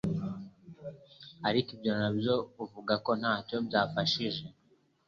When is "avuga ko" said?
2.63-3.11